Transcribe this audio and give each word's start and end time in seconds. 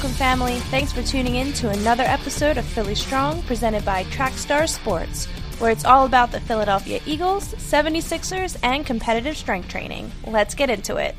Welcome, 0.00 0.16
family. 0.16 0.58
Thanks 0.70 0.94
for 0.94 1.02
tuning 1.02 1.34
in 1.34 1.52
to 1.52 1.68
another 1.68 2.04
episode 2.04 2.56
of 2.56 2.64
Philly 2.64 2.94
Strong 2.94 3.42
presented 3.42 3.84
by 3.84 4.04
Trackstar 4.04 4.66
Sports, 4.66 5.26
where 5.58 5.70
it's 5.70 5.84
all 5.84 6.06
about 6.06 6.32
the 6.32 6.40
Philadelphia 6.40 7.02
Eagles, 7.04 7.52
76ers, 7.56 8.56
and 8.62 8.86
competitive 8.86 9.36
strength 9.36 9.68
training. 9.68 10.10
Let's 10.26 10.54
get 10.54 10.70
into 10.70 10.96
it. 10.96 11.14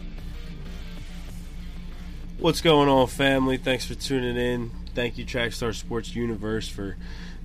What's 2.39 2.61
going 2.61 2.89
on, 2.89 3.05
family? 3.05 3.57
Thanks 3.57 3.85
for 3.85 3.93
tuning 3.93 4.35
in. 4.35 4.71
Thank 4.95 5.19
you, 5.19 5.27
Trackstar 5.27 5.75
Sports 5.75 6.15
Universe, 6.15 6.67
for 6.67 6.97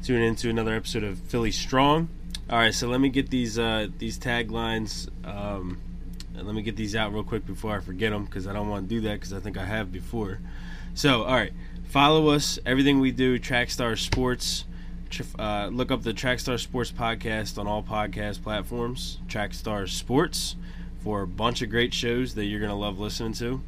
tuning 0.03 0.29
in 0.29 0.37
to 0.37 0.49
another 0.49 0.75
episode 0.75 1.05
of 1.05 1.19
Philly 1.19 1.53
Strong. 1.53 2.09
All 2.49 2.57
right, 2.61 2.73
so 2.73 2.89
let 2.89 2.99
me 2.99 3.11
get 3.11 3.29
these 3.29 3.59
uh, 3.59 3.89
these 3.99 4.19
taglines. 4.19 5.11
Um, 5.23 5.83
let 6.35 6.55
me 6.55 6.63
get 6.63 6.77
these 6.77 6.97
out 6.97 7.13
real 7.13 7.25
quick 7.25 7.45
before 7.45 7.77
I 7.77 7.81
forget 7.81 8.11
them 8.11 8.25
because 8.25 8.47
I 8.47 8.55
don't 8.55 8.71
want 8.71 8.89
to 8.89 8.95
do 8.95 9.03
that 9.03 9.21
because 9.21 9.35
I 9.35 9.41
think 9.41 9.59
I 9.59 9.67
have 9.67 9.93
before. 9.93 10.41
So, 10.97 11.25
all 11.25 11.35
right, 11.35 11.53
follow 11.85 12.29
us. 12.29 12.59
Everything 12.65 13.01
we 13.01 13.13
do, 13.13 13.39
Trackstar 13.39 13.99
Sports. 13.99 14.65
Uh, 15.39 15.69
look 15.71 15.91
up 15.91 16.03
the 16.03 16.15
Trackstar 16.15 16.59
Sports 16.59 16.91
podcast 16.91 17.59
on 17.59 17.67
all 17.67 17.83
podcast 17.83 18.43
platforms. 18.43 19.19
Trackstar 19.29 19.87
Sports 19.91 20.57
for 21.05 21.21
a 21.21 21.27
bunch 21.27 21.61
of 21.61 21.69
great 21.69 21.93
shows 21.93 22.35
that 22.35 22.47
you're 22.47 22.61
gonna 22.61 22.79
love 22.79 22.99
listening 22.99 23.35
to. 23.35 23.61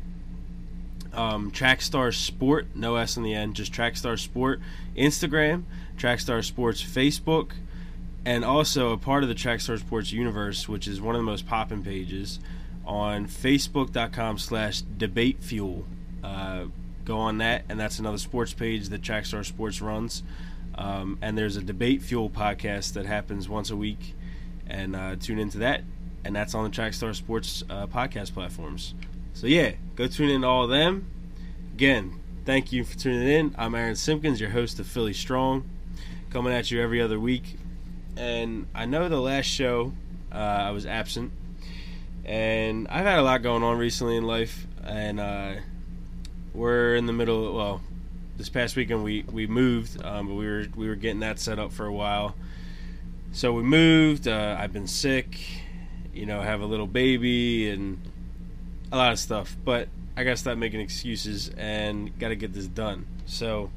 Um, 1.12 1.50
Trackstar 1.50 2.14
Sport, 2.14 2.68
no 2.74 2.96
S 2.96 3.18
in 3.18 3.24
the 3.24 3.34
end, 3.34 3.56
just 3.56 3.74
Trackstar 3.74 4.18
Sport. 4.18 4.62
Instagram, 4.96 5.64
Trackstar 5.98 6.42
Sports 6.42 6.82
Facebook, 6.82 7.50
and 8.24 8.42
also 8.42 8.92
a 8.92 8.96
part 8.96 9.22
of 9.22 9.28
the 9.28 9.34
Trackstar 9.34 9.78
Sports 9.78 10.12
universe, 10.12 10.66
which 10.66 10.88
is 10.88 10.98
one 10.98 11.14
of 11.14 11.18
the 11.18 11.26
most 11.26 11.46
popping 11.46 11.84
pages 11.84 12.40
on 12.86 13.26
facebook.com 13.26 14.38
slash 14.38 14.80
debate 14.80 15.42
fuel. 15.42 15.84
Uh, 16.24 16.64
go 17.08 17.18
on 17.18 17.38
that, 17.38 17.64
and 17.68 17.80
that's 17.80 17.98
another 17.98 18.18
sports 18.18 18.52
page 18.52 18.90
that 18.90 19.00
Trackstar 19.00 19.44
Sports 19.44 19.80
runs. 19.80 20.22
Um, 20.74 21.18
and 21.22 21.36
there's 21.36 21.56
a 21.56 21.62
debate 21.62 22.02
fuel 22.02 22.30
podcast 22.30 22.92
that 22.92 23.06
happens 23.06 23.48
once 23.48 23.70
a 23.70 23.76
week, 23.76 24.14
and 24.68 24.94
uh, 24.94 25.16
tune 25.16 25.38
into 25.38 25.58
that. 25.58 25.82
And 26.24 26.36
that's 26.36 26.54
on 26.54 26.64
the 26.64 26.70
Trackstar 26.70 27.16
Sports 27.16 27.64
uh, 27.70 27.86
podcast 27.86 28.34
platforms. 28.34 28.94
So 29.32 29.46
yeah, 29.46 29.72
go 29.96 30.06
tune 30.06 30.28
in 30.28 30.42
to 30.42 30.46
all 30.46 30.64
of 30.64 30.70
them. 30.70 31.10
Again, 31.74 32.20
thank 32.44 32.72
you 32.72 32.84
for 32.84 32.96
tuning 32.96 33.26
in. 33.26 33.54
I'm 33.56 33.74
Aaron 33.74 33.96
Simpkins, 33.96 34.40
your 34.40 34.50
host 34.50 34.78
of 34.78 34.86
Philly 34.86 35.14
Strong, 35.14 35.68
coming 36.30 36.52
at 36.52 36.70
you 36.70 36.82
every 36.82 37.00
other 37.00 37.18
week. 37.18 37.56
And 38.16 38.66
I 38.74 38.84
know 38.84 39.08
the 39.08 39.20
last 39.20 39.46
show 39.46 39.94
uh, 40.30 40.36
I 40.36 40.70
was 40.72 40.84
absent 40.84 41.32
and 42.28 42.86
I've 42.88 43.06
had 43.06 43.18
a 43.18 43.22
lot 43.22 43.42
going 43.42 43.62
on 43.62 43.78
recently 43.78 44.16
in 44.16 44.24
life, 44.24 44.66
and 44.84 45.18
uh, 45.18 45.54
we're 46.58 46.96
in 46.96 47.06
the 47.06 47.12
middle. 47.12 47.48
Of, 47.48 47.54
Well, 47.54 47.80
this 48.36 48.48
past 48.48 48.76
weekend 48.76 49.04
we 49.04 49.22
we 49.22 49.46
moved, 49.46 50.02
um, 50.04 50.26
but 50.26 50.34
we 50.34 50.46
were 50.46 50.66
we 50.76 50.88
were 50.88 50.96
getting 50.96 51.20
that 51.20 51.38
set 51.38 51.58
up 51.58 51.72
for 51.72 51.86
a 51.86 51.92
while. 51.92 52.34
So 53.32 53.52
we 53.52 53.62
moved. 53.62 54.26
Uh, 54.26 54.56
I've 54.58 54.72
been 54.72 54.86
sick, 54.86 55.38
you 56.12 56.26
know, 56.26 56.40
have 56.40 56.60
a 56.60 56.66
little 56.66 56.86
baby 56.86 57.70
and 57.70 58.00
a 58.90 58.96
lot 58.96 59.12
of 59.12 59.18
stuff. 59.18 59.56
But 59.64 59.88
I 60.16 60.24
gotta 60.24 60.36
stop 60.36 60.58
making 60.58 60.80
excuses 60.80 61.50
and 61.56 62.16
gotta 62.18 62.36
get 62.36 62.52
this 62.52 62.66
done. 62.66 63.06
So 63.26 63.70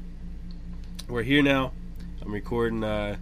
we're 1.08 1.22
here 1.22 1.42
now. 1.42 1.72
I'm 2.20 2.32
recording. 2.32 2.84
Uh, 2.84 3.16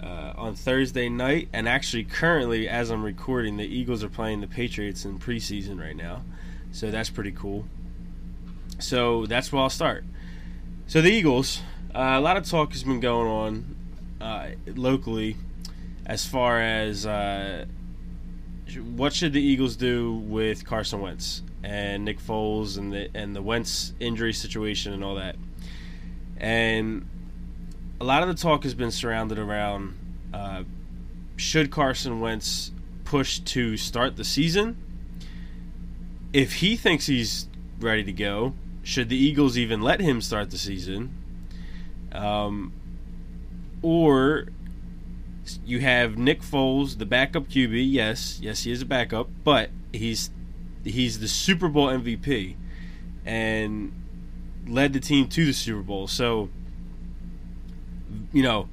uh, 0.00 0.32
on 0.36 0.54
Thursday 0.54 1.08
night, 1.08 1.48
and 1.52 1.68
actually 1.68 2.04
currently, 2.04 2.68
as 2.68 2.90
I'm 2.90 3.02
recording, 3.02 3.56
the 3.56 3.66
Eagles 3.66 4.04
are 4.04 4.08
playing 4.08 4.40
the 4.40 4.46
Patriots 4.46 5.04
in 5.04 5.18
preseason 5.18 5.80
right 5.80 5.96
now, 5.96 6.22
so 6.70 6.92
that's 6.92 7.10
pretty 7.10 7.32
cool. 7.32 7.64
So 8.78 9.26
that's 9.26 9.52
where 9.52 9.62
I'll 9.62 9.70
start. 9.70 10.04
So 10.86 11.00
the 11.00 11.10
Eagles, 11.10 11.60
uh, 11.94 12.14
a 12.16 12.20
lot 12.20 12.36
of 12.36 12.44
talk 12.48 12.72
has 12.72 12.84
been 12.84 13.00
going 13.00 13.26
on 13.26 13.76
uh, 14.20 14.48
locally 14.74 15.36
as 16.06 16.24
far 16.24 16.60
as 16.60 17.04
uh, 17.04 17.66
what 18.96 19.12
should 19.12 19.32
the 19.32 19.42
Eagles 19.42 19.76
do 19.76 20.14
with 20.14 20.64
Carson 20.64 21.00
Wentz 21.00 21.42
and 21.62 22.04
Nick 22.04 22.20
Foles 22.20 22.78
and 22.78 22.92
the 22.92 23.10
and 23.14 23.36
the 23.36 23.42
Wentz 23.42 23.92
injury 24.00 24.32
situation 24.32 24.92
and 24.92 25.04
all 25.04 25.16
that, 25.16 25.36
and 26.38 27.06
a 28.00 28.04
lot 28.04 28.22
of 28.22 28.28
the 28.28 28.34
talk 28.34 28.62
has 28.62 28.74
been 28.74 28.90
surrounded 28.90 29.38
around 29.38 29.98
uh, 30.32 30.62
should 31.36 31.70
Carson 31.70 32.20
Wentz 32.20 32.70
push 33.04 33.40
to 33.40 33.76
start 33.76 34.16
the 34.16 34.24
season? 34.24 34.76
If 36.32 36.54
he 36.54 36.76
thinks 36.76 37.06
he's 37.06 37.48
ready 37.80 38.04
to 38.04 38.12
go, 38.12 38.54
should 38.88 39.10
the 39.10 39.16
Eagles 39.16 39.58
even 39.58 39.82
let 39.82 40.00
him 40.00 40.22
start 40.22 40.50
the 40.50 40.56
season? 40.56 41.14
Um, 42.10 42.72
or 43.82 44.46
you 45.66 45.80
have 45.80 46.16
Nick 46.16 46.40
Foles, 46.40 46.96
the 46.96 47.04
backup 47.04 47.48
QB. 47.48 47.86
Yes, 47.92 48.40
yes, 48.40 48.62
he 48.62 48.72
is 48.72 48.80
a 48.80 48.86
backup, 48.86 49.28
but 49.44 49.68
he's 49.92 50.30
he's 50.84 51.20
the 51.20 51.28
Super 51.28 51.68
Bowl 51.68 51.88
MVP 51.88 52.56
and 53.26 53.92
led 54.66 54.94
the 54.94 55.00
team 55.00 55.28
to 55.28 55.44
the 55.44 55.52
Super 55.52 55.82
Bowl. 55.82 56.06
So 56.06 56.48
you 58.32 58.42
know, 58.42 58.70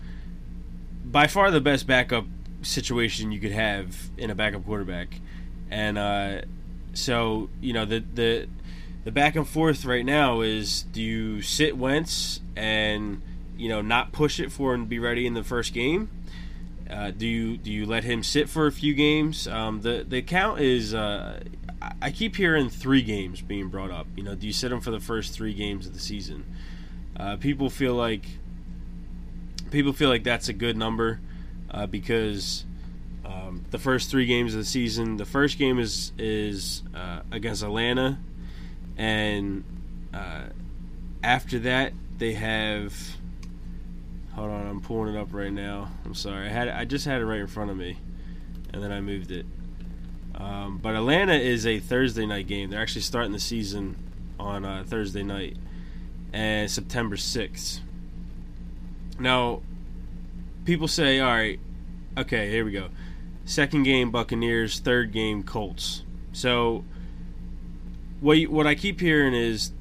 by 1.04 1.28
far 1.28 1.52
the 1.52 1.60
best 1.60 1.88
backup 1.88 2.26
situation 2.62 3.34
you 3.34 3.42
could 3.42 3.52
have 3.52 4.12
in 4.18 4.30
a 4.30 4.36
backup 4.36 4.66
quarterback, 4.66 5.20
and 5.70 5.98
uh, 5.98 6.42
so 6.94 7.50
you 7.60 7.74
know 7.74 7.84
the 7.84 8.00
the 8.14 8.48
the 9.06 9.12
back 9.12 9.36
and 9.36 9.48
forth 9.48 9.86
right 9.86 10.04
now 10.04 10.42
is 10.42 10.82
do 10.82 11.02
you 11.02 11.42
sit 11.42 11.78
Wentz 11.78 12.42
and 12.56 13.22
you 13.56 13.70
know 13.70 13.82
not 13.82 14.12
push 14.12 14.40
it 14.40 14.52
for 14.52 14.74
and 14.74 14.90
be 14.90 15.00
ready 15.00 15.26
in 15.26 15.36
the 15.36 15.44
first 15.44 15.74
game? 15.74 16.10
Uh, 16.90 17.12
do 17.12 17.26
you 17.26 17.56
do 17.56 17.72
you 17.72 17.86
let 17.86 18.04
him 18.04 18.24
sit 18.24 18.50
for 18.50 18.68
a 18.68 18.72
few 18.72 18.94
games? 18.94 19.48
Um, 19.48 19.82
the 19.82 20.04
the 20.08 20.22
count 20.24 20.60
is 20.60 20.94
uh, 20.94 21.44
I 22.02 22.12
keep 22.12 22.36
hearing 22.36 22.70
three 22.70 23.04
games 23.04 23.42
being 23.42 23.70
brought 23.70 23.92
up. 23.92 24.08
You 24.16 24.24
know, 24.24 24.34
do 24.34 24.48
you 24.48 24.54
sit 24.54 24.72
him 24.72 24.82
for 24.82 24.92
the 24.92 25.00
first 25.00 25.34
three 25.34 25.54
games 25.54 25.86
of 25.86 25.94
the 25.94 26.00
season? 26.00 26.44
Uh, 27.16 27.38
people 27.38 27.70
feel 27.70 27.94
like 27.94 28.26
people 29.70 29.94
feel 29.94 30.10
like 30.10 30.24
that's 30.24 30.50
a 30.50 30.54
good 30.54 30.78
number 30.78 31.20
uh, 31.70 31.86
because 31.86 32.66
um, 33.24 33.66
the 33.70 33.80
first 33.80 34.10
three 34.10 34.26
games 34.26 34.54
of 34.56 34.60
the 34.60 34.66
season, 34.66 35.18
the 35.18 35.26
first 35.26 35.60
game 35.60 35.78
is 35.78 36.12
is 36.18 36.82
uh, 36.96 37.20
against 37.32 37.62
Atlanta, 37.62 38.18
and 38.98 39.64
uh, 40.14 40.44
after 41.24 41.60
that 41.60 41.94
they 42.18 42.34
have. 42.34 42.94
Hold 44.34 44.52
on, 44.52 44.68
I'm 44.68 44.82
pulling 44.82 45.16
it 45.16 45.18
up 45.18 45.30
right 45.32 45.52
now. 45.54 45.90
I'm 46.04 46.14
sorry, 46.14 46.48
I 46.48 46.50
had 46.50 46.68
I 46.68 46.84
just 46.84 47.06
had 47.06 47.22
it 47.22 47.26
right 47.26 47.40
in 47.40 47.48
front 47.48 47.72
of 47.72 47.78
me, 47.78 47.98
and 48.74 48.84
then 48.84 48.92
I 48.92 49.00
moved 49.00 49.32
it. 49.32 49.46
Um, 50.36 50.80
but 50.80 50.96
Atlanta 50.96 51.36
is 51.36 51.66
a 51.66 51.80
Thursday 51.80 52.26
night 52.26 52.48
game. 52.48 52.70
They're 52.70 52.82
actually 52.82 53.02
starting 53.02 53.32
the 53.32 53.40
season 53.40 53.96
on 54.38 54.66
uh, 54.66 54.84
Thursday 54.86 55.24
night, 55.24 55.56
and 56.34 56.70
September 56.70 57.16
sixth. 57.16 57.80
Now, 59.18 59.62
people 60.66 60.90
say, 60.90 61.22
all 61.22 61.32
right, 61.32 61.60
okay, 62.18 62.50
here 62.50 62.66
we 62.66 62.72
go. 62.72 62.90
Second 63.46 63.84
game 63.84 64.12
Buccaneers, 64.12 64.80
third 64.80 65.14
game 65.14 65.44
Colts. 65.44 66.04
So 66.34 66.84
what 68.22 68.38
you, 68.38 68.50
what 68.50 68.68
I 68.68 68.76
keep 68.76 69.00
hearing 69.00 69.34
is 69.34 69.72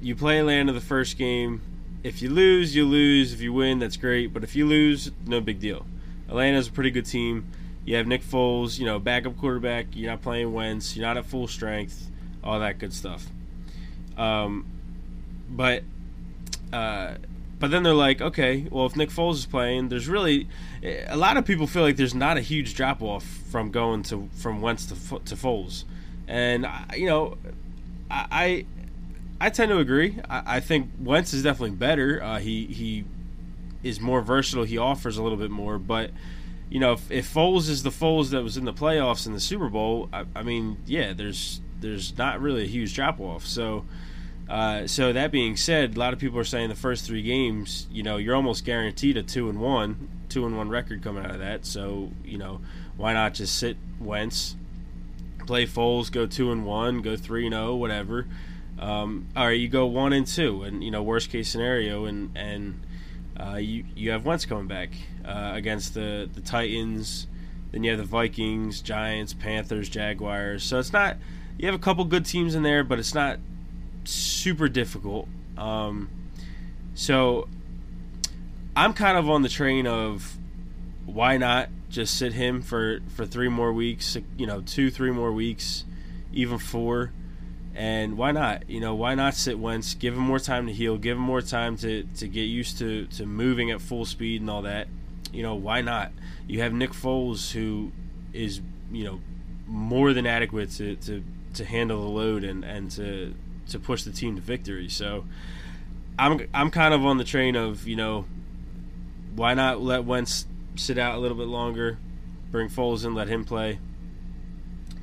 you 0.00 0.14
play 0.14 0.38
Atlanta 0.38 0.72
the 0.72 0.80
first 0.80 1.18
game. 1.18 1.62
If 2.02 2.20
you 2.20 2.30
lose, 2.30 2.74
you 2.76 2.84
lose. 2.84 3.32
If 3.32 3.40
you 3.40 3.52
win, 3.52 3.78
that's 3.78 3.96
great. 3.96 4.32
But 4.34 4.44
if 4.44 4.54
you 4.54 4.66
lose, 4.66 5.10
no 5.26 5.40
big 5.40 5.60
deal. 5.60 5.86
Atlanta's 6.28 6.68
a 6.68 6.72
pretty 6.72 6.90
good 6.90 7.06
team. 7.06 7.46
You 7.84 7.96
have 7.96 8.06
Nick 8.06 8.22
Foles, 8.22 8.78
you 8.78 8.86
know, 8.86 8.98
backup 8.98 9.36
quarterback. 9.38 9.86
You're 9.92 10.10
not 10.10 10.22
playing 10.22 10.52
Wentz. 10.52 10.96
You're 10.96 11.06
not 11.06 11.16
at 11.16 11.26
full 11.26 11.48
strength. 11.48 12.10
All 12.42 12.60
that 12.60 12.78
good 12.78 12.92
stuff. 12.92 13.26
Um, 14.16 14.66
but 15.48 15.82
uh, 16.72 17.14
but 17.58 17.70
then 17.70 17.82
they're 17.82 17.94
like, 17.94 18.20
okay, 18.20 18.66
well, 18.70 18.86
if 18.86 18.96
Nick 18.96 19.10
Foles 19.10 19.34
is 19.34 19.46
playing, 19.46 19.88
there's 19.88 20.08
really 20.08 20.48
a 20.82 21.16
lot 21.16 21.36
of 21.36 21.44
people 21.44 21.66
feel 21.66 21.82
like 21.82 21.96
there's 21.96 22.14
not 22.14 22.36
a 22.36 22.40
huge 22.40 22.74
drop 22.74 23.00
off 23.00 23.24
from 23.24 23.70
going 23.70 24.02
to 24.04 24.28
from 24.34 24.60
Wentz 24.60 24.86
to 24.86 24.94
to 24.94 25.36
Foles, 25.36 25.84
and 26.28 26.66
you 26.96 27.06
know, 27.06 27.36
I 28.10 28.26
I 29.40 29.46
I 29.46 29.50
tend 29.50 29.70
to 29.70 29.78
agree. 29.78 30.18
I, 30.28 30.56
I 30.56 30.60
think 30.60 30.90
Wentz 31.00 31.34
is 31.34 31.42
definitely 31.42 31.76
better. 31.76 32.22
Uh, 32.22 32.38
he 32.38 32.66
he 32.66 33.04
is 33.82 34.00
more 34.00 34.22
versatile. 34.22 34.64
He 34.64 34.78
offers 34.78 35.18
a 35.18 35.22
little 35.22 35.38
bit 35.38 35.50
more, 35.50 35.78
but 35.78 36.10
you 36.70 36.80
know, 36.80 36.92
if, 36.92 37.10
if 37.10 37.32
Foles 37.32 37.68
is 37.68 37.82
the 37.82 37.90
Foles 37.90 38.30
that 38.30 38.42
was 38.42 38.56
in 38.56 38.64
the 38.64 38.72
playoffs 38.72 39.26
in 39.26 39.32
the 39.32 39.40
Super 39.40 39.68
Bowl, 39.68 40.08
I, 40.12 40.24
I 40.34 40.42
mean, 40.42 40.78
yeah, 40.86 41.12
there's 41.12 41.60
there's 41.80 42.16
not 42.16 42.40
really 42.40 42.64
a 42.64 42.66
huge 42.66 42.94
drop 42.94 43.20
off. 43.20 43.46
So 43.46 43.84
uh, 44.48 44.86
so 44.86 45.12
that 45.12 45.30
being 45.30 45.56
said, 45.56 45.96
a 45.96 45.98
lot 45.98 46.12
of 46.12 46.18
people 46.18 46.38
are 46.38 46.44
saying 46.44 46.68
the 46.68 46.74
first 46.74 47.06
three 47.06 47.22
games, 47.22 47.86
you 47.90 48.02
know, 48.02 48.16
you're 48.16 48.34
almost 48.34 48.64
guaranteed 48.64 49.16
a 49.16 49.22
two 49.22 49.48
and 49.48 49.60
one, 49.60 50.08
two 50.28 50.46
and 50.46 50.56
one 50.56 50.68
record 50.68 51.02
coming 51.02 51.24
out 51.24 51.30
of 51.30 51.38
that. 51.38 51.64
So 51.64 52.10
you 52.24 52.38
know, 52.38 52.60
why 52.96 53.12
not 53.12 53.34
just 53.34 53.58
sit 53.58 53.76
Wentz, 54.00 54.56
play 55.46 55.66
Foles, 55.66 56.10
go 56.10 56.26
two 56.26 56.50
and 56.52 56.64
one, 56.64 57.02
go 57.02 57.16
three 57.16 57.46
and 57.46 57.54
zero, 57.54 57.68
oh, 57.68 57.76
whatever, 57.76 58.26
Um, 58.78 59.28
all 59.36 59.46
right, 59.46 59.58
you 59.58 59.68
go 59.68 59.86
one 59.86 60.12
and 60.12 60.26
two, 60.26 60.62
and 60.62 60.82
you 60.82 60.90
know 60.90 61.02
worst 61.02 61.30
case 61.30 61.48
scenario, 61.48 62.06
and 62.06 62.36
and 62.36 62.80
uh, 63.38 63.56
you 63.56 63.84
you 63.94 64.10
have 64.10 64.24
Wentz 64.24 64.46
coming 64.46 64.66
back 64.66 64.90
uh, 65.24 65.52
against 65.54 65.94
the 65.94 66.28
the 66.32 66.40
Titans. 66.40 67.26
Then 67.70 67.84
you 67.84 67.90
have 67.90 67.98
the 67.98 68.04
Vikings, 68.04 68.80
Giants, 68.80 69.32
Panthers, 69.32 69.88
Jaguars. 69.88 70.62
So 70.62 70.78
it's 70.78 70.92
not 70.92 71.16
you 71.58 71.66
have 71.66 71.74
a 71.74 71.78
couple 71.82 72.04
good 72.04 72.26
teams 72.26 72.54
in 72.54 72.62
there, 72.62 72.84
but 72.84 72.98
it's 72.98 73.14
not 73.14 73.38
super 74.04 74.68
difficult. 74.68 75.28
Um, 75.56 76.08
so 76.94 77.48
I'm 78.76 78.92
kind 78.92 79.16
of 79.16 79.30
on 79.30 79.42
the 79.42 79.48
train 79.48 79.86
of 79.86 80.36
why 81.06 81.36
not 81.36 81.68
just 81.94 82.18
sit 82.18 82.32
him 82.32 82.60
for 82.60 83.00
for 83.14 83.24
three 83.24 83.48
more 83.48 83.72
weeks, 83.72 84.16
you 84.36 84.46
know, 84.46 84.60
two, 84.60 84.90
three 84.90 85.12
more 85.12 85.32
weeks, 85.32 85.84
even 86.32 86.58
four. 86.58 87.12
And 87.76 88.16
why 88.18 88.32
not? 88.32 88.68
You 88.68 88.80
know, 88.80 88.94
why 88.94 89.14
not 89.14 89.34
sit 89.34 89.58
Wentz? 89.58 89.94
Give 89.94 90.14
him 90.14 90.20
more 90.20 90.38
time 90.38 90.66
to 90.66 90.72
heal. 90.72 90.96
Give 90.96 91.16
him 91.16 91.22
more 91.22 91.40
time 91.40 91.76
to, 91.78 92.04
to 92.18 92.28
get 92.28 92.42
used 92.42 92.78
to, 92.78 93.06
to 93.06 93.26
moving 93.26 93.72
at 93.72 93.80
full 93.80 94.04
speed 94.04 94.40
and 94.40 94.50
all 94.50 94.62
that. 94.62 94.86
You 95.32 95.42
know, 95.42 95.54
why 95.54 95.80
not? 95.80 96.12
You 96.46 96.60
have 96.60 96.72
Nick 96.72 96.90
Foles, 96.90 97.52
who 97.52 97.92
is 98.32 98.60
you 98.92 99.04
know 99.04 99.20
more 99.66 100.12
than 100.12 100.26
adequate 100.26 100.70
to, 100.72 100.96
to, 100.96 101.24
to 101.54 101.64
handle 101.64 102.02
the 102.02 102.08
load 102.08 102.44
and, 102.44 102.64
and 102.64 102.90
to 102.92 103.34
to 103.68 103.78
push 103.78 104.02
the 104.02 104.12
team 104.12 104.34
to 104.34 104.42
victory. 104.42 104.88
So 104.88 105.24
I'm 106.18 106.48
I'm 106.52 106.70
kind 106.70 106.92
of 106.92 107.04
on 107.06 107.18
the 107.18 107.24
train 107.24 107.56
of 107.56 107.86
you 107.86 107.96
know 107.96 108.26
why 109.34 109.54
not 109.54 109.80
let 109.80 110.04
Wentz 110.04 110.46
sit 110.76 110.98
out 110.98 111.14
a 111.14 111.18
little 111.18 111.36
bit 111.36 111.46
longer, 111.46 111.98
bring 112.50 112.68
Foles 112.68 113.04
in, 113.04 113.14
let 113.14 113.28
him 113.28 113.44
play. 113.44 113.78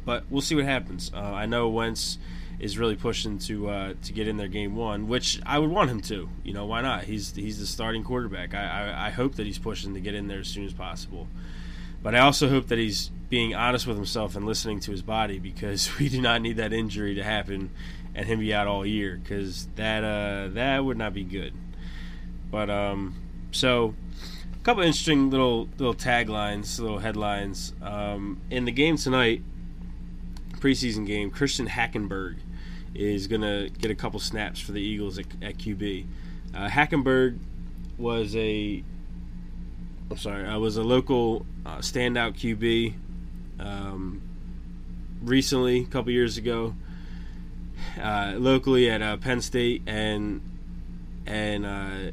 But 0.06 0.26
we'll 0.30 0.42
see 0.42 0.56
what 0.56 0.66
happens. 0.66 1.12
Uh, 1.14 1.20
I 1.20 1.46
know 1.46 1.70
Wentz 1.70 2.18
is 2.60 2.78
really 2.78 2.96
pushing 2.96 3.40
to 3.40 3.70
uh, 3.70 3.94
to 4.04 4.14
get 4.14 4.28
in 4.28 4.38
their 4.38 4.48
game 4.48 4.76
one, 4.76 5.08
which 5.08 5.40
I 5.46 5.60
would 5.60 5.70
want 5.70 5.90
him 5.90 6.02
to. 6.04 6.30
You 6.44 6.54
know, 6.54 6.66
why 6.66 6.82
not? 6.82 7.04
He's 7.04 7.36
he's 7.36 7.60
the 7.60 7.66
starting 7.66 8.04
quarterback. 8.04 8.54
I, 8.54 8.92
I, 8.92 9.08
I 9.08 9.10
hope 9.10 9.36
that 9.36 9.46
he's 9.46 9.60
pushing 9.60 9.94
to 9.94 10.00
get 10.00 10.16
in 10.16 10.28
there 10.28 10.40
as 10.40 10.48
soon 10.48 10.66
as 10.66 10.74
possible. 10.74 11.28
But 12.04 12.16
I 12.16 12.20
also 12.20 12.50
hope 12.50 12.68
that 12.68 12.80
he's 12.80 13.10
being 13.30 13.54
honest 13.54 13.86
with 13.86 13.96
himself 13.96 14.36
and 14.36 14.46
listening 14.46 14.80
to 14.82 14.92
his 14.92 15.02
body 15.02 15.40
because 15.40 15.90
we 16.00 16.10
do 16.10 16.22
not 16.22 16.42
need 16.42 16.58
that 16.58 16.74
injury 16.74 17.16
to 17.16 17.24
happen 17.24 17.72
and 18.14 18.28
him 18.28 18.40
be 18.40 18.54
out 18.54 18.68
all 18.68 18.86
year 18.86 19.20
because 19.22 19.68
that 19.76 20.04
uh, 20.04 20.50
that 20.54 20.84
would 20.84 20.98
not 20.98 21.14
be 21.14 21.24
good. 21.24 21.54
But 22.50 22.70
um, 22.70 23.16
so 23.52 23.96
couple 24.64 24.84
interesting 24.84 25.30
little 25.30 25.68
little 25.78 25.96
taglines, 25.96 26.80
little 26.80 27.00
headlines 27.00 27.74
um, 27.82 28.42
in 28.50 28.66
the 28.66 28.72
game 28.72 28.98
tonight, 28.98 29.42
preseason 30.58 31.06
game. 31.06 31.32
Christian 31.32 31.68
Hackenberg 31.68 32.38
is 32.94 33.28
going 33.28 33.42
to 33.42 33.70
get 33.80 33.90
a 33.90 33.96
couple 33.96 34.20
snaps 34.20 34.60
for 34.60 34.74
the 34.74 34.82
Eagles 34.82 35.18
at, 35.18 35.26
at 35.42 35.58
QB. 35.58 36.06
Uh, 36.54 36.68
Hackenberg 36.68 37.40
was 37.98 38.36
a 38.36 38.84
I'm 40.12 40.18
sorry, 40.18 40.46
I 40.46 40.58
was 40.58 40.76
a 40.76 40.84
local 40.84 41.46
uh, 41.66 41.78
standout 41.78 42.34
QB 42.34 42.96
um, 43.62 44.22
recently, 45.24 45.84
a 45.84 45.86
couple 45.86 46.12
years 46.12 46.38
ago, 46.38 46.76
uh, 47.98 48.34
locally 48.38 48.90
at 48.90 49.02
uh, 49.02 49.16
Penn 49.16 49.40
State, 49.42 49.84
and 49.88 50.42
and 51.26 51.66
uh, 51.66 52.12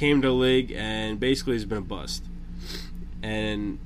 came 0.00 0.22
to 0.22 0.28
the 0.28 0.34
league 0.34 0.72
and 0.72 1.20
basically 1.20 1.52
has 1.52 1.66
been 1.66 1.78
a 1.78 1.82
bust. 1.82 2.24
And 3.22 3.78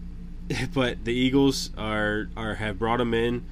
but 0.75 1.05
the 1.05 1.13
Eagles 1.13 1.71
are 1.77 2.29
are 2.37 2.55
have 2.55 2.79
brought 2.79 3.01
him 3.01 3.13
in 3.13 3.45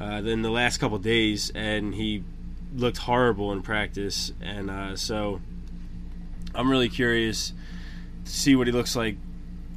uh, 0.00 0.22
in 0.24 0.40
the 0.40 0.50
last 0.50 0.78
couple 0.78 0.98
days, 0.98 1.52
and 1.54 1.94
he 1.94 2.24
looked 2.74 2.96
horrible 2.96 3.52
in 3.52 3.60
practice, 3.60 4.32
and 4.40 4.70
uh, 4.70 4.96
so 4.96 5.40
I'm 6.54 6.70
really 6.70 6.88
curious 6.88 7.52
to 8.24 8.30
see 8.30 8.56
what 8.56 8.66
he 8.66 8.72
looks 8.72 8.96
like 8.96 9.16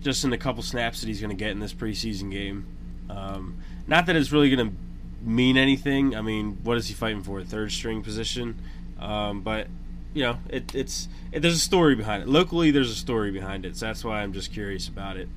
just 0.01 0.23
in 0.23 0.29
the 0.29 0.37
couple 0.37 0.63
snaps 0.63 1.01
that 1.01 1.07
he's 1.07 1.19
going 1.19 1.35
to 1.35 1.35
get 1.35 1.51
in 1.51 1.59
this 1.59 1.73
preseason 1.73 2.31
game. 2.31 2.65
Um, 3.09 3.57
not 3.87 4.05
that 4.05 4.15
it's 4.15 4.31
really 4.31 4.55
going 4.55 4.69
to 4.69 4.75
mean 5.21 5.57
anything. 5.57 6.15
I 6.15 6.21
mean, 6.21 6.59
what 6.63 6.77
is 6.77 6.87
he 6.87 6.93
fighting 6.93 7.23
for? 7.23 7.43
Third 7.43 7.71
string 7.71 8.01
position, 8.01 8.61
um, 8.99 9.41
but 9.41 9.67
you 10.15 10.23
know, 10.23 10.39
it, 10.49 10.73
it's 10.73 11.09
it, 11.31 11.41
there's 11.41 11.55
a 11.55 11.59
story 11.59 11.93
behind 11.93 12.23
it. 12.23 12.29
Locally, 12.29 12.71
there's 12.71 12.89
a 12.89 12.95
story 12.95 13.31
behind 13.31 13.65
it, 13.65 13.75
so 13.75 13.85
that's 13.85 14.03
why 14.03 14.23
I'm 14.23 14.31
just 14.33 14.51
curious 14.53 14.87
about 14.87 15.17
it. 15.17 15.27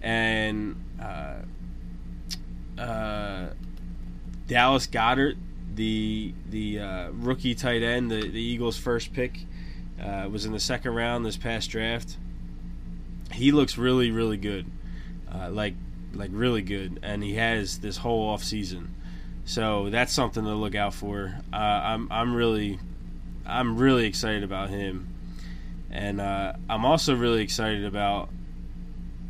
And 0.00 0.82
uh, 1.00 1.42
uh, 2.80 3.50
Dallas 4.48 4.86
Goedert, 4.86 5.36
the 5.74 6.32
the 6.48 6.80
uh, 6.80 7.10
rookie 7.10 7.54
tight 7.54 7.82
end, 7.82 8.10
the, 8.10 8.22
the 8.22 8.40
Eagles' 8.40 8.78
first 8.78 9.12
pick, 9.12 9.40
uh, 10.02 10.26
was 10.32 10.46
in 10.46 10.52
the 10.52 10.60
second 10.60 10.94
round 10.94 11.26
this 11.26 11.36
past 11.36 11.70
draft. 11.70 12.16
He 13.30 13.52
looks 13.52 13.76
really, 13.76 14.10
really 14.10 14.38
good, 14.38 14.64
uh, 15.30 15.50
like 15.50 15.74
like 16.14 16.30
really 16.32 16.62
good, 16.62 16.98
and 17.02 17.22
he 17.22 17.34
has 17.34 17.80
this 17.80 17.98
whole 17.98 18.30
off 18.30 18.42
season. 18.42 18.94
So 19.44 19.90
that's 19.90 20.14
something 20.14 20.44
to 20.44 20.54
look 20.54 20.74
out 20.74 20.94
for. 20.94 21.40
Uh, 21.52 21.56
I'm 21.56 22.08
I'm 22.10 22.34
really 22.34 22.78
I'm 23.46 23.76
really 23.76 24.06
excited 24.06 24.42
about 24.42 24.70
him, 24.70 25.08
and 25.90 26.20
uh, 26.20 26.54
I'm 26.68 26.84
also 26.84 27.14
really 27.14 27.42
excited 27.42 27.84
about 27.84 28.28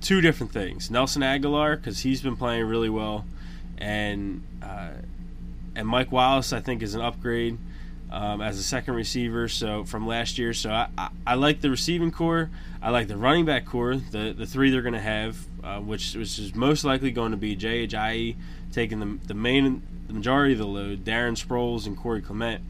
two 0.01 0.21
different 0.21 0.53
things. 0.53 0.91
Nelson 0.91 1.23
Agholor 1.23 1.77
because 1.77 2.01
he's 2.01 2.21
been 2.21 2.37
playing 2.37 2.67
really 2.67 2.91
well, 2.91 3.25
and 3.79 4.43
uh, 4.63 4.91
and 5.75 5.89
Mike 5.89 6.13
Wallace 6.13 6.53
I 6.53 6.61
think 6.61 6.83
is 6.83 6.95
an 6.95 7.01
upgrade 7.01 7.59
um, 8.11 8.43
as 8.43 8.59
a 8.59 8.63
second 8.63 8.95
receiver. 8.95 9.49
So 9.49 9.85
from 9.85 10.07
last 10.07 10.39
year, 10.39 10.53
so 10.53 10.71
I, 10.71 10.89
I, 10.99 11.09
I, 11.27 11.35
like 11.35 11.63
the 11.63 11.71
receiving 11.71 12.11
corps. 12.11 12.51
I 12.83 12.91
like 12.91 13.09
the 13.09 13.17
running 13.17 13.47
back 13.47 13.65
corps. 13.65 13.97
The 13.97 14.35
the 14.37 14.47
three 14.47 14.71
they're 14.71 14.83
going 14.83 14.93
to 14.93 15.01
have, 15.01 15.39
uh, 15.65 15.81
which 15.81 16.15
which 16.15 16.39
is 16.39 16.55
most 16.55 16.85
likely 16.85 17.11
going 17.11 17.31
to 17.31 17.39
be 17.39 17.57
Jay 17.57 17.87
Ajayi 17.87 18.37
taking 18.73 19.01
the 19.01 19.27
the 19.27 19.35
main 19.35 19.83
the 20.07 20.13
majority 20.13 20.53
of 20.53 20.59
the 20.59 20.67
load. 20.67 21.05
Darren 21.05 21.43
Sproles 21.43 21.87
and 21.87 21.97
Corey 21.97 22.21
Clement. 22.21 22.63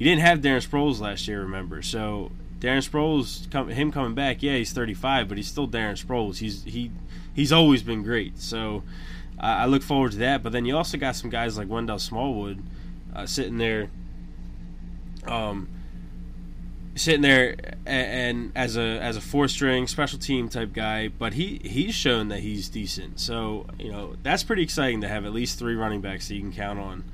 You 0.00 0.06
didn't 0.06 0.22
have 0.22 0.38
Darren 0.38 0.66
Sproles 0.66 0.98
last 0.98 1.28
year, 1.28 1.42
remember? 1.42 1.82
So 1.82 2.32
Darren 2.58 2.88
Sproles, 2.88 3.70
him 3.70 3.92
coming 3.92 4.14
back, 4.14 4.42
yeah, 4.42 4.56
he's 4.56 4.72
35, 4.72 5.28
but 5.28 5.36
he's 5.36 5.46
still 5.46 5.68
Darren 5.68 6.02
Sproles. 6.02 6.38
He's 6.38 6.64
he 6.64 6.90
he's 7.34 7.52
always 7.52 7.82
been 7.82 8.02
great. 8.02 8.38
So 8.40 8.82
I 9.38 9.66
look 9.66 9.82
forward 9.82 10.12
to 10.12 10.18
that. 10.18 10.42
But 10.42 10.52
then 10.52 10.64
you 10.64 10.74
also 10.74 10.96
got 10.96 11.16
some 11.16 11.28
guys 11.28 11.58
like 11.58 11.68
Wendell 11.68 11.98
Smallwood 11.98 12.62
uh, 13.14 13.26
sitting 13.26 13.58
there 13.58 13.90
um, 15.26 15.68
sitting 16.94 17.20
there 17.20 17.56
and, 17.84 18.06
and, 18.46 18.52
as 18.54 18.78
a 18.78 18.98
as 19.02 19.18
a 19.18 19.20
four 19.20 19.48
string 19.48 19.86
special 19.86 20.18
team 20.18 20.48
type 20.48 20.72
guy, 20.72 21.08
but 21.08 21.34
he 21.34 21.60
he's 21.62 21.94
shown 21.94 22.28
that 22.28 22.40
he's 22.40 22.70
decent. 22.70 23.20
So 23.20 23.66
you 23.78 23.92
know 23.92 24.16
that's 24.22 24.44
pretty 24.44 24.62
exciting 24.62 25.02
to 25.02 25.08
have 25.08 25.26
at 25.26 25.34
least 25.34 25.58
three 25.58 25.74
running 25.74 26.00
backs 26.00 26.28
that 26.28 26.36
you 26.36 26.40
can 26.40 26.54
count 26.54 26.78
on. 26.78 27.04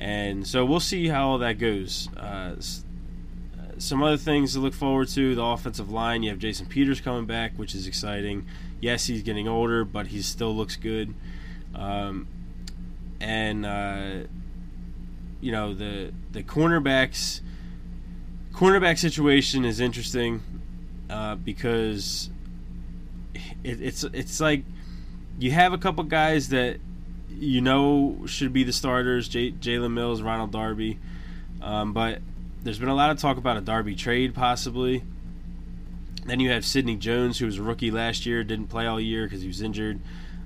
And 0.00 0.46
so 0.46 0.64
we'll 0.64 0.80
see 0.80 1.08
how 1.08 1.28
all 1.28 1.38
that 1.38 1.58
goes. 1.58 2.08
Uh, 2.16 2.56
some 3.76 4.02
other 4.02 4.16
things 4.16 4.54
to 4.54 4.58
look 4.58 4.72
forward 4.72 5.08
to: 5.08 5.34
the 5.34 5.44
offensive 5.44 5.90
line. 5.90 6.22
You 6.22 6.30
have 6.30 6.38
Jason 6.38 6.64
Peters 6.64 7.02
coming 7.02 7.26
back, 7.26 7.52
which 7.56 7.74
is 7.74 7.86
exciting. 7.86 8.46
Yes, 8.80 9.06
he's 9.06 9.22
getting 9.22 9.46
older, 9.46 9.84
but 9.84 10.06
he 10.06 10.22
still 10.22 10.56
looks 10.56 10.76
good. 10.76 11.14
Um, 11.74 12.28
and 13.20 13.66
uh, 13.66 14.10
you 15.42 15.52
know 15.52 15.74
the 15.74 16.12
the 16.32 16.42
cornerbacks 16.42 17.42
cornerback 18.52 18.98
situation 18.98 19.66
is 19.66 19.80
interesting 19.80 20.42
uh, 21.10 21.34
because 21.34 22.30
it, 23.62 23.82
it's 23.82 24.02
it's 24.04 24.40
like 24.40 24.64
you 25.38 25.50
have 25.50 25.74
a 25.74 25.78
couple 25.78 26.04
guys 26.04 26.48
that 26.48 26.80
you 27.38 27.60
know 27.60 28.18
should 28.26 28.52
be 28.52 28.64
the 28.64 28.72
starters, 28.72 29.28
J- 29.28 29.52
Jalen 29.52 29.92
Mills, 29.92 30.22
Ronald 30.22 30.52
Darby, 30.52 30.98
um, 31.62 31.92
but 31.92 32.20
there's 32.62 32.78
been 32.78 32.88
a 32.88 32.94
lot 32.94 33.10
of 33.10 33.18
talk 33.18 33.36
about 33.36 33.56
a 33.56 33.60
Darby 33.60 33.94
trade 33.94 34.34
possibly. 34.34 35.02
Then 36.26 36.40
you 36.40 36.50
have 36.50 36.64
Sidney 36.64 36.96
Jones, 36.96 37.38
who 37.38 37.46
was 37.46 37.58
a 37.58 37.62
rookie 37.62 37.90
last 37.90 38.26
year, 38.26 38.44
didn't 38.44 38.66
play 38.66 38.86
all 38.86 39.00
year 39.00 39.24
because 39.24 39.40
he 39.40 39.48
was 39.48 39.62
injured, 39.62 40.00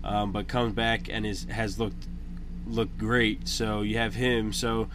um, 0.05 0.33
but 0.33 0.47
comes 0.47 0.73
back 0.73 1.09
and 1.11 1.27
is 1.27 1.45
has 1.45 1.79
looked 1.79 2.07
look 2.67 2.97
great. 2.97 3.49
So 3.49 3.83
you 3.83 3.99
have 3.99 4.15
him. 4.15 4.53
So 4.53 4.89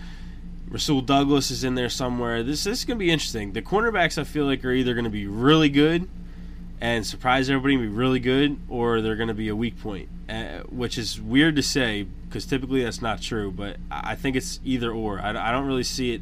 Rasul 0.69 1.01
Douglas 1.01 1.51
is 1.51 1.63
in 1.63 1.75
there 1.75 1.89
somewhere. 1.89 2.43
This, 2.43 2.63
this 2.63 2.79
is 2.79 2.85
going 2.85 2.97
to 2.97 3.03
be 3.03 3.11
interesting. 3.11 3.53
The 3.53 3.61
cornerbacks 3.61 4.17
I 4.17 4.23
feel 4.23 4.45
like 4.45 4.63
are 4.63 4.71
either 4.71 4.93
going 4.93 5.05
to 5.05 5.09
be 5.09 5.27
really 5.27 5.69
good 5.69 6.09
and 6.81 7.05
surprise 7.05 7.49
everybody 7.49 7.75
and 7.75 7.83
be 7.83 7.89
really 7.89 8.19
good, 8.19 8.57
or 8.69 9.01
they're 9.01 9.15
going 9.15 9.27
to 9.27 9.33
be 9.33 9.49
a 9.49 9.55
weak 9.55 9.79
point, 9.81 10.09
uh, 10.29 10.59
which 10.69 10.97
is 10.97 11.19
weird 11.19 11.55
to 11.57 11.63
say 11.63 12.07
because 12.27 12.45
typically 12.45 12.83
that's 12.83 13.01
not 13.01 13.21
true. 13.21 13.51
But 13.51 13.77
I 13.91 14.15
think 14.15 14.35
it's 14.35 14.59
either 14.63 14.91
or. 14.91 15.19
I, 15.19 15.49
I 15.49 15.51
don't 15.51 15.65
really 15.65 15.83
see 15.83 16.13
it 16.13 16.21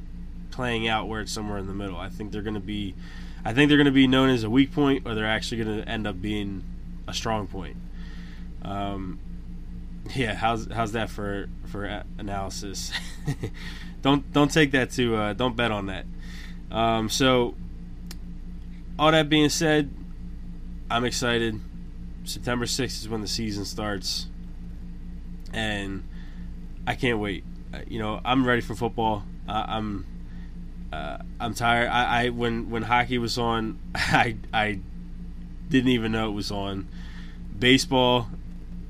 playing 0.51 0.87
out 0.87 1.07
where 1.07 1.21
it's 1.21 1.31
somewhere 1.31 1.57
in 1.57 1.67
the 1.67 1.73
middle. 1.73 1.97
I 1.97 2.09
think 2.09 2.31
they're 2.31 2.41
going 2.41 2.53
to 2.55 2.59
be, 2.59 2.95
I 3.45 3.53
think 3.53 3.69
they're 3.69 3.77
going 3.77 3.85
to 3.85 3.91
be 3.91 4.07
known 4.07 4.29
as 4.29 4.43
a 4.43 4.49
weak 4.49 4.71
point, 4.73 5.03
or 5.05 5.13
they're 5.15 5.25
actually 5.25 5.63
going 5.63 5.81
to 5.81 5.87
end 5.89 6.07
up 6.07 6.21
being 6.21 6.63
a 7.07 7.13
strong 7.13 7.47
point. 7.47 7.77
Um, 8.63 9.19
Yeah, 10.15 10.33
how's 10.35 10.67
how's 10.71 10.93
that 10.93 11.09
for 11.09 11.49
for 11.65 12.03
analysis? 12.17 12.91
don't 14.01 14.31
don't 14.31 14.51
take 14.51 14.71
that 14.71 14.91
to 14.91 15.15
uh, 15.15 15.33
don't 15.33 15.55
bet 15.55 15.71
on 15.71 15.87
that. 15.87 16.05
Um, 16.71 17.09
so, 17.09 17.55
all 18.97 19.11
that 19.11 19.29
being 19.29 19.49
said, 19.49 19.89
I'm 20.89 21.03
excited. 21.03 21.59
September 22.23 22.65
6th 22.65 23.01
is 23.01 23.09
when 23.09 23.21
the 23.21 23.27
season 23.27 23.65
starts, 23.65 24.27
and 25.53 26.03
I 26.85 26.95
can't 26.95 27.19
wait. 27.19 27.43
Uh, 27.73 27.79
you 27.87 27.99
know, 27.99 28.21
I'm 28.23 28.45
ready 28.45 28.61
for 28.61 28.75
football. 28.75 29.23
Uh, 29.47 29.65
I'm 29.67 30.05
uh, 30.91 31.17
I'm 31.39 31.53
tired. 31.53 31.89
I, 31.89 32.23
I 32.23 32.29
when 32.29 32.69
when 32.69 32.83
hockey 32.83 33.17
was 33.17 33.37
on, 33.37 33.79
I 33.95 34.37
I 34.53 34.79
didn't 35.69 35.89
even 35.89 36.11
know 36.11 36.29
it 36.29 36.33
was 36.33 36.51
on. 36.51 36.87
Baseball, 37.57 38.27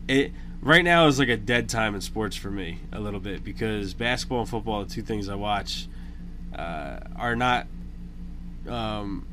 it 0.07 0.31
right 0.61 0.83
now 0.83 1.07
is 1.07 1.17
like 1.17 1.29
a 1.29 1.37
dead 1.37 1.69
time 1.69 1.95
in 1.95 2.01
sports 2.01 2.35
for 2.35 2.51
me 2.51 2.79
a 2.91 2.99
little 2.99 3.19
bit 3.19 3.43
because 3.43 3.93
basketball 3.93 4.41
and 4.41 4.49
football, 4.49 4.83
the 4.83 4.93
two 4.93 5.01
things 5.01 5.29
I 5.29 5.35
watch, 5.35 5.87
uh, 6.55 6.99
are 7.15 7.35
not 7.35 7.67
um, 8.67 9.27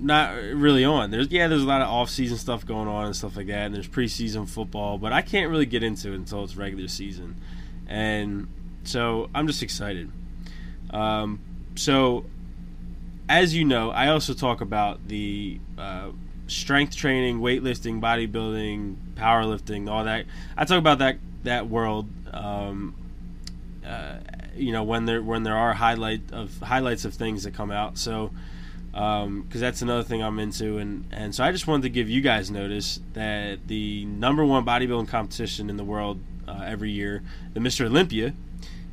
not 0.00 0.36
really 0.36 0.84
on. 0.84 1.10
There's 1.10 1.28
yeah, 1.30 1.48
there's 1.48 1.62
a 1.62 1.66
lot 1.66 1.82
of 1.82 1.88
off 1.88 2.10
season 2.10 2.36
stuff 2.36 2.64
going 2.64 2.88
on 2.88 3.06
and 3.06 3.16
stuff 3.16 3.36
like 3.36 3.46
that, 3.48 3.66
and 3.66 3.74
there's 3.74 3.88
preseason 3.88 4.48
football, 4.48 4.98
but 4.98 5.12
I 5.12 5.22
can't 5.22 5.50
really 5.50 5.66
get 5.66 5.82
into 5.82 6.12
it 6.12 6.16
until 6.16 6.44
it's 6.44 6.56
regular 6.56 6.88
season, 6.88 7.40
and 7.86 8.48
so 8.84 9.28
I'm 9.34 9.46
just 9.46 9.62
excited. 9.62 10.10
Um, 10.90 11.40
so, 11.74 12.24
as 13.28 13.54
you 13.54 13.64
know, 13.64 13.90
I 13.90 14.08
also 14.08 14.34
talk 14.34 14.60
about 14.60 15.06
the 15.08 15.60
uh, 15.76 16.10
strength 16.46 16.96
training, 16.96 17.40
weightlifting, 17.40 18.00
bodybuilding, 18.00 18.96
powerlifting, 19.14 19.90
all 19.90 20.04
that. 20.04 20.26
I 20.56 20.64
talk 20.64 20.78
about 20.78 20.98
that 20.98 21.18
that 21.44 21.68
world. 21.68 22.08
Um, 22.32 22.94
uh, 23.86 24.18
you 24.54 24.72
know 24.72 24.82
when 24.82 25.06
there 25.06 25.22
when 25.22 25.44
there 25.44 25.56
are 25.56 25.72
highlight 25.72 26.32
of 26.32 26.58
highlights 26.58 27.04
of 27.04 27.14
things 27.14 27.44
that 27.44 27.54
come 27.54 27.70
out. 27.70 27.96
So 27.96 28.32
because 28.90 29.24
um, 29.24 29.46
that's 29.50 29.82
another 29.82 30.02
thing 30.02 30.22
I'm 30.22 30.38
into, 30.38 30.78
and 30.78 31.04
and 31.12 31.34
so 31.34 31.44
I 31.44 31.52
just 31.52 31.66
wanted 31.66 31.82
to 31.82 31.90
give 31.90 32.08
you 32.08 32.20
guys 32.20 32.50
notice 32.50 33.00
that 33.12 33.68
the 33.68 34.04
number 34.06 34.44
one 34.44 34.64
bodybuilding 34.64 35.08
competition 35.08 35.70
in 35.70 35.76
the 35.76 35.84
world 35.84 36.20
uh, 36.46 36.62
every 36.64 36.90
year, 36.90 37.22
the 37.54 37.60
Mr. 37.60 37.86
Olympia, 37.86 38.34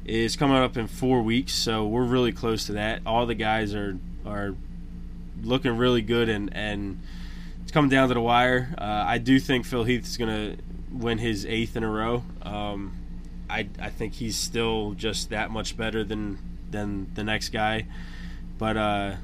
is 0.05 0.35
coming 0.35 0.57
up 0.57 0.77
in 0.77 0.87
four 0.87 1.21
weeks. 1.21 1.53
So 1.53 1.87
we're 1.87 2.03
really 2.03 2.31
close 2.31 2.65
to 2.67 2.73
that. 2.73 3.01
All 3.05 3.25
the 3.25 3.35
guys 3.35 3.73
are 3.73 3.97
are 4.25 4.55
looking 5.41 5.77
really 5.77 6.01
good, 6.01 6.29
and 6.29 6.55
and 6.55 7.01
it's 7.63 7.71
coming 7.71 7.89
down 7.89 8.07
to 8.09 8.13
the 8.13 8.21
wire. 8.21 8.75
Uh, 8.77 9.05
I 9.07 9.17
do 9.17 9.39
think 9.39 9.65
Phil 9.65 9.83
Heath 9.83 10.05
is 10.05 10.17
going 10.17 10.29
to 10.57 10.63
win 10.91 11.17
his 11.17 11.45
eighth 11.45 11.75
in 11.75 11.83
a 11.83 11.89
row. 11.89 12.23
Um, 12.41 12.93
I 13.49 13.67
I 13.79 13.89
think 13.89 14.13
he's 14.13 14.35
still 14.35 14.93
just 14.93 15.29
that 15.29 15.51
much 15.51 15.77
better 15.77 16.03
than 16.03 16.37
than 16.69 17.11
the 17.15 17.23
next 17.23 17.49
guy, 17.49 17.85
but 18.57 18.77
uh, 18.77 19.15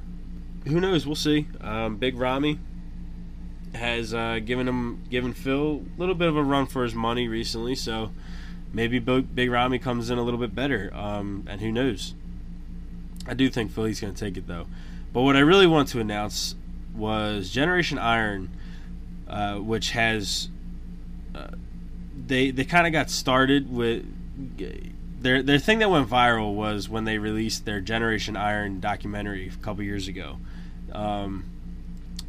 who 0.67 0.79
knows? 0.79 1.05
We'll 1.05 1.15
see. 1.15 1.47
Um, 1.59 1.97
Big 1.97 2.17
Ramy 2.17 2.59
has 3.73 4.13
uh, 4.13 4.39
given 4.43 4.67
him 4.67 5.03
given 5.09 5.33
Phil 5.33 5.83
a 5.95 5.99
little 5.99 6.15
bit 6.15 6.27
of 6.27 6.35
a 6.35 6.43
run 6.43 6.65
for 6.67 6.83
his 6.83 6.93
money 6.93 7.27
recently, 7.27 7.75
so 7.75 8.11
maybe 8.73 8.99
Big 8.99 9.49
Ramy 9.49 9.79
comes 9.79 10.09
in 10.09 10.17
a 10.17 10.23
little 10.23 10.39
bit 10.39 10.53
better, 10.53 10.91
um, 10.93 11.45
and 11.47 11.61
who 11.61 11.71
knows? 11.71 12.13
I 13.27 13.33
do 13.33 13.49
think 13.49 13.71
Philly's 13.71 14.01
going 14.01 14.13
to 14.13 14.19
take 14.19 14.37
it 14.37 14.47
though. 14.47 14.67
But 15.13 15.21
what 15.21 15.35
I 15.35 15.39
really 15.39 15.67
want 15.67 15.89
to 15.89 15.99
announce 15.99 16.55
was 16.95 17.49
Generation 17.49 17.97
Iron, 17.97 18.49
uh, 19.27 19.55
which 19.55 19.91
has 19.91 20.49
uh, 21.35 21.47
they 22.27 22.51
they 22.51 22.65
kind 22.65 22.87
of 22.87 22.93
got 22.93 23.09
started 23.09 23.71
with 23.71 24.05
their 25.21 25.43
their 25.43 25.59
thing 25.59 25.79
that 25.79 25.89
went 25.89 26.09
viral 26.09 26.53
was 26.53 26.89
when 26.89 27.05
they 27.05 27.17
released 27.17 27.65
their 27.65 27.79
Generation 27.79 28.35
Iron 28.35 28.79
documentary 28.79 29.47
a 29.47 29.63
couple 29.63 29.83
years 29.83 30.07
ago. 30.07 30.37
Um, 30.91 31.45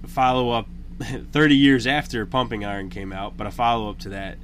follow 0.07 0.51
up 0.51 0.69
30 1.33 1.57
years 1.57 1.87
after 1.87 2.25
Pumping 2.27 2.65
Iron 2.65 2.91
came 2.91 3.13
out, 3.13 3.37
but 3.37 3.47
a 3.47 3.51
follow 3.51 3.91
up 3.91 3.99
to 4.01 4.11
that 4.11 4.39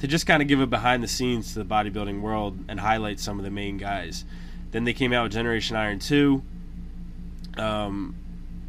to 0.00 0.06
just 0.06 0.26
kind 0.26 0.42
of 0.42 0.48
give 0.48 0.60
a 0.60 0.66
behind 0.66 1.02
the 1.02 1.08
scenes 1.08 1.52
to 1.54 1.58
the 1.58 1.64
bodybuilding 1.64 2.20
world 2.20 2.58
and 2.68 2.80
highlight 2.80 3.18
some 3.18 3.38
of 3.38 3.44
the 3.44 3.50
main 3.50 3.78
guys. 3.78 4.24
Then 4.70 4.84
they 4.84 4.92
came 4.92 5.12
out 5.12 5.24
with 5.24 5.32
Generation 5.32 5.76
Iron 5.76 5.98
2. 5.98 6.42
Um, 7.56 8.14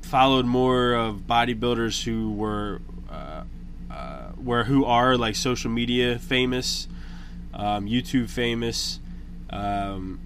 followed 0.01 0.45
more 0.45 0.93
of 0.93 1.27
bodybuilders 1.27 2.05
who 2.05 2.31
were 2.31 2.81
uh, 3.09 3.43
uh, 3.91 4.63
who 4.63 4.85
are 4.85 5.17
like 5.17 5.35
social 5.35 5.69
media 5.69 6.17
famous, 6.17 6.87
um, 7.53 7.87
YouTube 7.87 8.29
famous, 8.29 8.99
um, 9.49 10.19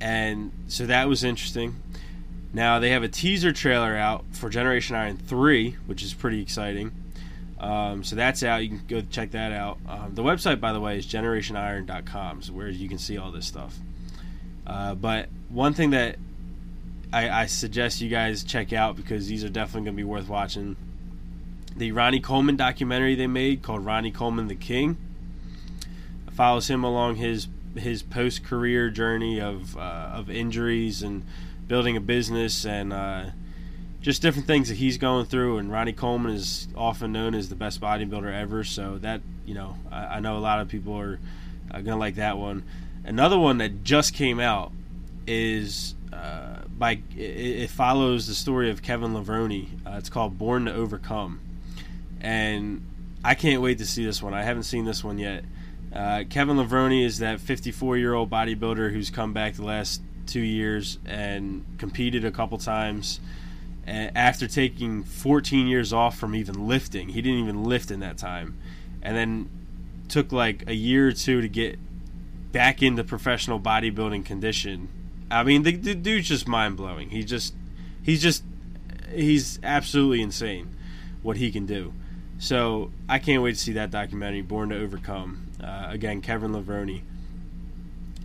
and 0.00 0.52
so 0.68 0.86
that 0.86 1.08
was 1.08 1.24
interesting. 1.24 1.76
Now 2.52 2.78
they 2.78 2.90
have 2.90 3.02
a 3.02 3.08
teaser 3.08 3.52
trailer 3.52 3.96
out 3.96 4.24
for 4.32 4.48
Generation 4.48 4.96
Iron 4.96 5.16
3, 5.16 5.76
which 5.86 6.02
is 6.02 6.14
pretty 6.14 6.40
exciting. 6.40 6.92
Um, 7.58 8.04
so 8.04 8.16
that's 8.16 8.42
out. 8.42 8.62
You 8.62 8.68
can 8.68 8.82
go 8.86 9.00
check 9.00 9.30
that 9.32 9.52
out. 9.52 9.78
Um, 9.88 10.14
the 10.14 10.22
website, 10.22 10.60
by 10.60 10.72
the 10.72 10.80
way, 10.80 10.98
is 10.98 11.06
generationiron.com, 11.06 12.42
so 12.42 12.52
where 12.52 12.68
you 12.68 12.88
can 12.88 12.98
see 12.98 13.16
all 13.16 13.30
this 13.30 13.46
stuff. 13.46 13.78
Uh, 14.66 14.94
but 14.94 15.28
one 15.48 15.72
thing 15.72 15.90
that 15.90 16.16
I, 17.12 17.42
I, 17.42 17.46
suggest 17.46 18.00
you 18.00 18.10
guys 18.10 18.42
check 18.42 18.72
out 18.72 18.96
because 18.96 19.28
these 19.28 19.44
are 19.44 19.48
definitely 19.48 19.82
going 19.82 19.96
to 19.96 20.02
be 20.02 20.04
worth 20.04 20.28
watching 20.28 20.76
the 21.76 21.92
Ronnie 21.92 22.20
Coleman 22.20 22.56
documentary 22.56 23.14
they 23.14 23.28
made 23.28 23.62
called 23.62 23.84
Ronnie 23.84 24.10
Coleman 24.10 24.48
the 24.48 24.56
King. 24.56 24.96
Follows 26.32 26.68
him 26.68 26.84
along 26.84 27.16
his 27.16 27.46
his 27.76 28.02
post 28.02 28.44
career 28.44 28.90
journey 28.90 29.40
of 29.40 29.76
uh, 29.76 30.10
of 30.12 30.30
injuries 30.30 31.02
and 31.02 31.24
building 31.66 31.96
a 31.96 32.00
business 32.00 32.64
and 32.64 32.92
uh, 32.92 33.24
just 34.00 34.22
different 34.22 34.46
things 34.46 34.68
that 34.68 34.76
he's 34.76 34.98
going 34.98 35.26
through. 35.26 35.58
And 35.58 35.70
Ronnie 35.70 35.92
Coleman 35.92 36.32
is 36.32 36.68
often 36.76 37.12
known 37.12 37.34
as 37.34 37.48
the 37.48 37.56
best 37.56 37.80
bodybuilder 37.80 38.32
ever. 38.32 38.64
So 38.64 38.98
that 38.98 39.20
you 39.44 39.54
know, 39.54 39.76
I, 39.90 40.16
I 40.16 40.20
know 40.20 40.36
a 40.36 40.40
lot 40.40 40.60
of 40.60 40.68
people 40.68 40.98
are 40.98 41.18
uh, 41.70 41.80
gonna 41.80 41.98
like 41.98 42.16
that 42.16 42.38
one. 42.38 42.64
Another 43.04 43.38
one 43.38 43.58
that 43.58 43.84
just 43.84 44.14
came 44.14 44.40
out 44.40 44.72
is 45.26 45.94
uh, 46.12 46.60
by 46.68 47.00
it, 47.16 47.20
it, 47.20 47.70
follows 47.70 48.26
the 48.26 48.34
story 48.34 48.70
of 48.70 48.82
Kevin 48.82 49.12
Levrone. 49.12 49.68
Uh, 49.86 49.96
it's 49.96 50.08
called 50.08 50.38
Born 50.38 50.64
to 50.66 50.74
Overcome, 50.74 51.40
and 52.20 52.84
I 53.24 53.34
can't 53.34 53.62
wait 53.62 53.78
to 53.78 53.86
see 53.86 54.04
this 54.04 54.22
one. 54.22 54.34
I 54.34 54.42
haven't 54.42 54.64
seen 54.64 54.84
this 54.84 55.02
one 55.02 55.18
yet. 55.18 55.44
Uh, 55.96 56.24
Kevin 56.28 56.58
Levrone 56.58 57.02
is 57.02 57.20
that 57.20 57.40
54 57.40 57.96
year 57.96 58.12
old 58.12 58.28
bodybuilder 58.28 58.92
who's 58.92 59.08
come 59.08 59.32
back 59.32 59.54
the 59.54 59.64
last 59.64 60.02
two 60.26 60.40
years 60.40 60.98
and 61.06 61.64
competed 61.78 62.22
a 62.22 62.30
couple 62.30 62.58
times 62.58 63.18
after 63.86 64.46
taking 64.46 65.04
14 65.04 65.66
years 65.66 65.94
off 65.94 66.18
from 66.18 66.34
even 66.34 66.66
lifting. 66.66 67.08
He 67.08 67.22
didn't 67.22 67.38
even 67.38 67.64
lift 67.64 67.90
in 67.90 68.00
that 68.00 68.18
time. 68.18 68.58
And 69.00 69.16
then 69.16 69.48
took 70.08 70.32
like 70.32 70.68
a 70.68 70.74
year 70.74 71.08
or 71.08 71.12
two 71.12 71.40
to 71.40 71.48
get 71.48 71.78
back 72.52 72.82
into 72.82 73.02
professional 73.02 73.58
bodybuilding 73.58 74.26
condition. 74.26 74.88
I 75.30 75.44
mean, 75.44 75.62
the, 75.62 75.76
the 75.76 75.94
dude's 75.94 76.28
just 76.28 76.46
mind 76.46 76.76
blowing. 76.76 77.08
He 77.08 77.24
just, 77.24 77.54
he's 78.02 78.20
just, 78.20 78.44
he's 79.14 79.60
absolutely 79.62 80.20
insane 80.20 80.76
what 81.22 81.38
he 81.38 81.50
can 81.50 81.64
do. 81.64 81.94
So 82.38 82.90
I 83.08 83.18
can't 83.18 83.42
wait 83.42 83.54
to 83.54 83.60
see 83.60 83.72
that 83.72 83.90
documentary, 83.90 84.42
Born 84.42 84.68
to 84.68 84.78
Overcome. 84.78 85.46
Uh, 85.62 85.86
again, 85.88 86.20
Kevin 86.20 86.52
Levrone. 86.52 87.02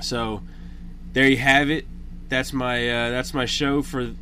So 0.02 0.42
there 1.14 1.28
you 1.28 1.38
have 1.38 1.70
it. 1.70 1.86
That's 2.30 2.54
my 2.54 2.90
uh, 2.90 3.10
that's 3.12 3.34
my 3.34 3.46
show 3.46 3.82
for 3.82 4.14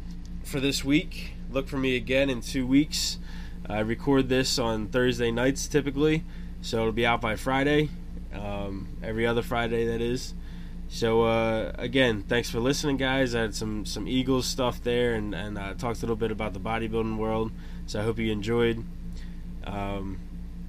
for 0.44 0.60
this 0.60 0.84
week. 0.84 1.34
Look 1.52 1.68
for 1.68 1.78
me 1.78 1.96
again 1.96 2.30
in 2.30 2.42
two 2.42 2.66
weeks. 2.66 3.18
I 3.68 3.80
record 3.80 4.30
this 4.30 4.58
on 4.58 4.88
Thursday 4.88 5.32
nights 5.32 5.68
typically, 5.68 6.24
so 6.62 6.80
it'll 6.80 6.92
be 6.92 7.06
out 7.06 7.22
by 7.22 7.36
Friday. 7.36 7.90
Um, 8.34 8.90
every 9.04 9.26
other 9.26 9.42
Friday, 9.42 9.86
that 9.88 10.02
is. 10.02 10.34
So 10.88 11.24
uh, 11.24 11.72
again, 11.78 12.24
thanks 12.24 12.50
for 12.50 12.60
listening, 12.60 12.98
guys. 12.98 13.36
I 13.36 13.42
had 13.42 13.56
some 13.56 13.86
some 13.86 14.08
Eagles 14.08 14.48
stuff 14.48 14.84
there, 14.84 15.14
and 15.14 15.36
and 15.36 15.58
I 15.58 15.74
talked 15.74 16.00
a 16.00 16.02
little 16.02 16.16
bit 16.16 16.32
about 16.32 16.54
the 16.54 16.60
bodybuilding 16.60 17.18
world. 17.18 17.52
So 17.86 18.00
I 18.00 18.04
hope 18.04 18.18
you 18.18 18.32
enjoyed. 18.32 18.84
Um, 19.70 20.20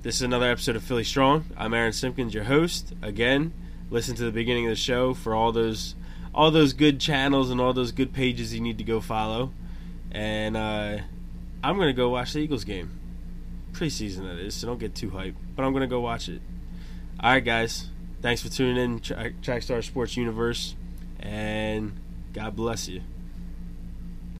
this 0.02 0.16
is 0.16 0.22
another 0.22 0.50
episode 0.50 0.76
of 0.76 0.82
Philly 0.82 1.04
Strong. 1.04 1.46
I'm 1.56 1.72
Aaron 1.72 1.92
Simpkins, 1.92 2.34
your 2.34 2.44
host. 2.44 2.92
Again, 3.00 3.54
listen 3.90 4.14
to 4.16 4.24
the 4.24 4.30
beginning 4.30 4.66
of 4.66 4.70
the 4.70 4.76
show 4.76 5.14
for 5.14 5.34
all 5.34 5.52
those 5.52 5.94
all 6.34 6.50
those 6.50 6.74
good 6.74 7.00
channels 7.00 7.50
and 7.50 7.60
all 7.60 7.72
those 7.72 7.92
good 7.92 8.12
pages 8.12 8.54
you 8.54 8.60
need 8.60 8.78
to 8.78 8.84
go 8.84 9.00
follow 9.00 9.50
and 10.12 10.56
uh, 10.56 10.98
I'm 11.62 11.78
gonna 11.78 11.92
go 11.92 12.10
watch 12.10 12.34
the 12.34 12.40
Eagles 12.40 12.64
game. 12.64 12.98
Preseason 13.72 14.24
that 14.28 14.38
is, 14.38 14.54
so 14.54 14.66
don't 14.66 14.78
get 14.78 14.94
too 14.94 15.10
hyped. 15.10 15.34
But 15.56 15.64
I'm 15.64 15.72
gonna 15.72 15.86
go 15.86 16.00
watch 16.00 16.28
it. 16.28 16.42
All 17.20 17.32
right, 17.32 17.44
guys. 17.44 17.88
Thanks 18.20 18.42
for 18.42 18.50
tuning 18.50 18.76
in, 18.76 19.00
Trackstar 19.00 19.82
Sports 19.82 20.16
Universe, 20.16 20.74
and 21.20 21.98
God 22.34 22.54
bless 22.54 22.86
you. 22.86 23.00